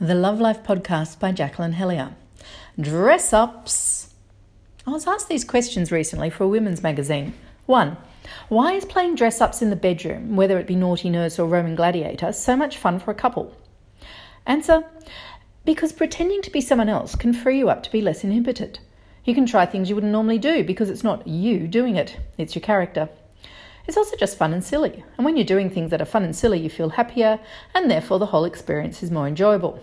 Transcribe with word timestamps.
The 0.00 0.14
Love 0.14 0.38
Life 0.38 0.62
podcast 0.62 1.18
by 1.18 1.32
Jacqueline 1.32 1.72
Hellyer. 1.72 2.14
Dress 2.80 3.32
ups. 3.32 4.14
I 4.86 4.92
was 4.92 5.08
asked 5.08 5.28
these 5.28 5.42
questions 5.42 5.90
recently 5.90 6.30
for 6.30 6.44
a 6.44 6.48
women's 6.48 6.84
magazine. 6.84 7.34
One, 7.66 7.96
why 8.48 8.74
is 8.74 8.84
playing 8.84 9.16
dress 9.16 9.40
ups 9.40 9.60
in 9.60 9.70
the 9.70 9.74
bedroom, 9.74 10.36
whether 10.36 10.56
it 10.56 10.68
be 10.68 10.76
naughty 10.76 11.10
nurse 11.10 11.36
or 11.36 11.48
Roman 11.48 11.74
gladiator, 11.74 12.30
so 12.30 12.54
much 12.54 12.78
fun 12.78 13.00
for 13.00 13.10
a 13.10 13.14
couple? 13.16 13.52
Answer, 14.46 14.84
because 15.64 15.92
pretending 15.92 16.42
to 16.42 16.50
be 16.52 16.60
someone 16.60 16.88
else 16.88 17.16
can 17.16 17.32
free 17.32 17.58
you 17.58 17.68
up 17.68 17.82
to 17.82 17.90
be 17.90 18.00
less 18.00 18.22
inhibited. 18.22 18.78
You 19.24 19.34
can 19.34 19.46
try 19.46 19.66
things 19.66 19.88
you 19.88 19.96
wouldn't 19.96 20.12
normally 20.12 20.38
do 20.38 20.62
because 20.62 20.90
it's 20.90 21.02
not 21.02 21.26
you 21.26 21.66
doing 21.66 21.96
it, 21.96 22.18
it's 22.38 22.54
your 22.54 22.62
character. 22.62 23.08
It's 23.88 23.96
also 23.96 24.16
just 24.16 24.36
fun 24.36 24.52
and 24.52 24.62
silly. 24.62 25.02
And 25.16 25.24
when 25.24 25.38
you're 25.38 25.46
doing 25.46 25.70
things 25.70 25.90
that 25.90 26.02
are 26.02 26.04
fun 26.04 26.22
and 26.22 26.36
silly, 26.36 26.60
you 26.60 26.68
feel 26.68 26.90
happier, 26.90 27.40
and 27.74 27.90
therefore 27.90 28.18
the 28.18 28.26
whole 28.26 28.44
experience 28.44 29.02
is 29.02 29.10
more 29.10 29.26
enjoyable. 29.26 29.82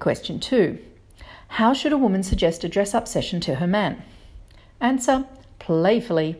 Question 0.00 0.40
two 0.40 0.80
How 1.48 1.72
should 1.72 1.92
a 1.92 1.98
woman 1.98 2.24
suggest 2.24 2.64
a 2.64 2.68
dress 2.68 2.92
up 2.92 3.06
session 3.06 3.38
to 3.42 3.54
her 3.54 3.66
man? 3.68 4.02
Answer 4.80 5.24
Playfully. 5.60 6.36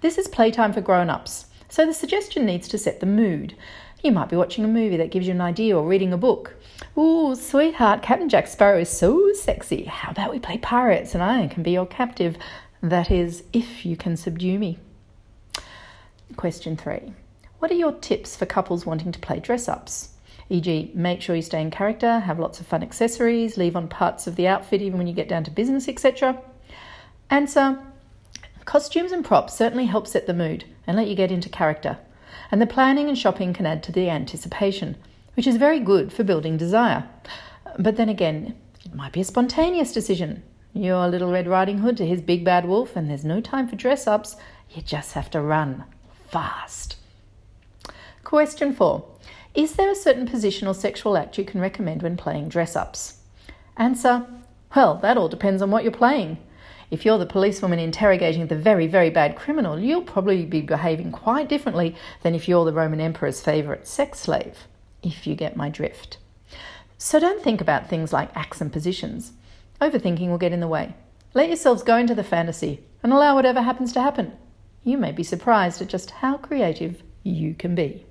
This 0.00 0.16
is 0.16 0.26
playtime 0.26 0.72
for 0.72 0.80
grown 0.80 1.10
ups, 1.10 1.46
so 1.68 1.84
the 1.84 1.92
suggestion 1.92 2.46
needs 2.46 2.66
to 2.68 2.78
set 2.78 3.00
the 3.00 3.06
mood. 3.06 3.54
You 4.02 4.10
might 4.10 4.30
be 4.30 4.36
watching 4.36 4.64
a 4.64 4.68
movie 4.68 4.96
that 4.96 5.10
gives 5.10 5.26
you 5.26 5.34
an 5.34 5.42
idea 5.42 5.76
or 5.76 5.86
reading 5.86 6.14
a 6.14 6.16
book. 6.16 6.54
Ooh, 6.96 7.34
sweetheart, 7.34 8.00
Captain 8.02 8.30
Jack 8.30 8.46
Sparrow 8.46 8.80
is 8.80 8.88
so 8.88 9.34
sexy. 9.34 9.84
How 9.84 10.12
about 10.12 10.30
we 10.30 10.38
play 10.38 10.56
pirates 10.56 11.12
and 11.12 11.22
I 11.22 11.46
can 11.48 11.62
be 11.62 11.72
your 11.72 11.84
captive? 11.84 12.38
That 12.82 13.10
is, 13.10 13.44
if 13.52 13.84
you 13.84 13.98
can 13.98 14.16
subdue 14.16 14.58
me. 14.58 14.78
Question 16.36 16.76
three 16.76 17.12
What 17.58 17.70
are 17.70 17.74
your 17.74 17.92
tips 17.92 18.36
for 18.36 18.46
couples 18.46 18.86
wanting 18.86 19.12
to 19.12 19.18
play 19.18 19.40
dress 19.40 19.68
ups? 19.68 20.10
E.g., 20.48 20.90
make 20.94 21.20
sure 21.20 21.36
you 21.36 21.42
stay 21.42 21.60
in 21.60 21.70
character, 21.70 22.18
have 22.20 22.40
lots 22.40 22.58
of 22.58 22.66
fun 22.66 22.82
accessories, 22.82 23.56
leave 23.56 23.76
on 23.76 23.86
parts 23.86 24.26
of 24.26 24.36
the 24.36 24.48
outfit 24.48 24.82
even 24.82 24.98
when 24.98 25.06
you 25.06 25.12
get 25.12 25.28
down 25.28 25.44
to 25.44 25.50
business, 25.50 25.88
etc. 25.88 26.40
Answer 27.30 27.78
Costumes 28.64 29.12
and 29.12 29.24
props 29.24 29.54
certainly 29.54 29.86
help 29.86 30.06
set 30.06 30.26
the 30.26 30.34
mood 30.34 30.64
and 30.86 30.96
let 30.96 31.08
you 31.08 31.14
get 31.14 31.30
into 31.30 31.48
character. 31.48 31.98
And 32.50 32.60
the 32.60 32.66
planning 32.66 33.08
and 33.08 33.16
shopping 33.16 33.52
can 33.52 33.66
add 33.66 33.82
to 33.84 33.92
the 33.92 34.10
anticipation, 34.10 34.96
which 35.36 35.46
is 35.46 35.56
very 35.56 35.78
good 35.78 36.12
for 36.12 36.24
building 36.24 36.56
desire. 36.56 37.08
But 37.78 37.96
then 37.96 38.08
again, 38.08 38.56
it 38.84 38.94
might 38.94 39.12
be 39.12 39.20
a 39.20 39.24
spontaneous 39.24 39.92
decision. 39.92 40.42
You're 40.72 41.04
a 41.04 41.08
Little 41.08 41.30
Red 41.30 41.46
Riding 41.46 41.78
Hood 41.78 41.96
to 41.98 42.06
his 42.06 42.20
big 42.20 42.44
bad 42.44 42.64
wolf, 42.64 42.96
and 42.96 43.08
there's 43.08 43.24
no 43.24 43.40
time 43.40 43.68
for 43.68 43.76
dress 43.76 44.06
ups. 44.06 44.36
You 44.70 44.82
just 44.82 45.12
have 45.12 45.30
to 45.30 45.40
run 45.40 45.84
fast. 46.30 46.96
Question 48.24 48.72
four 48.72 49.04
Is 49.54 49.74
there 49.74 49.90
a 49.90 49.96
certain 49.96 50.26
position 50.26 50.68
or 50.68 50.74
sexual 50.74 51.16
act 51.16 51.38
you 51.38 51.44
can 51.44 51.60
recommend 51.60 52.02
when 52.02 52.16
playing 52.16 52.48
dress 52.48 52.76
ups? 52.76 53.18
Answer 53.76 54.26
Well, 54.76 54.96
that 54.96 55.16
all 55.16 55.28
depends 55.28 55.62
on 55.62 55.70
what 55.70 55.82
you're 55.82 55.92
playing. 55.92 56.38
If 56.90 57.04
you're 57.04 57.18
the 57.18 57.26
policewoman 57.26 57.78
interrogating 57.78 58.46
the 58.46 58.56
very, 58.56 58.86
very 58.86 59.10
bad 59.10 59.36
criminal, 59.36 59.78
you'll 59.78 60.02
probably 60.02 60.44
be 60.44 60.60
behaving 60.60 61.12
quite 61.12 61.48
differently 61.48 61.94
than 62.22 62.34
if 62.34 62.48
you're 62.48 62.64
the 62.64 62.72
Roman 62.72 63.00
Emperor's 63.00 63.40
favourite 63.40 63.86
sex 63.86 64.20
slave, 64.20 64.66
if 65.02 65.26
you 65.26 65.36
get 65.36 65.56
my 65.56 65.68
drift. 65.68 66.18
So 66.98 67.20
don't 67.20 67.42
think 67.42 67.60
about 67.60 67.88
things 67.88 68.12
like 68.12 68.36
acts 68.36 68.60
and 68.60 68.72
positions. 68.72 69.32
Overthinking 69.80 70.28
will 70.28 70.38
get 70.38 70.52
in 70.52 70.60
the 70.60 70.68
way. 70.68 70.94
Let 71.32 71.48
yourselves 71.48 71.84
go 71.84 71.96
into 71.96 72.14
the 72.14 72.24
fantasy 72.24 72.80
and 73.02 73.12
allow 73.12 73.36
whatever 73.36 73.62
happens 73.62 73.92
to 73.92 74.02
happen 74.02 74.36
you 74.82 74.96
may 74.98 75.12
be 75.12 75.22
surprised 75.22 75.80
at 75.82 75.88
just 75.88 76.10
how 76.10 76.36
creative 76.36 77.02
you 77.22 77.54
can 77.54 77.74
be. 77.74 78.06